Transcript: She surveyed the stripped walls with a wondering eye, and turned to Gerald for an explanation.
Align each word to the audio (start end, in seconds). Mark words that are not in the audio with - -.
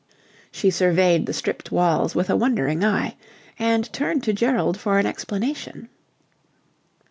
She 0.51 0.71
surveyed 0.71 1.27
the 1.27 1.31
stripped 1.31 1.71
walls 1.71 2.15
with 2.15 2.31
a 2.31 2.35
wondering 2.35 2.83
eye, 2.83 3.17
and 3.59 3.85
turned 3.93 4.23
to 4.23 4.33
Gerald 4.33 4.75
for 4.75 4.97
an 4.97 5.05
explanation. 5.05 5.89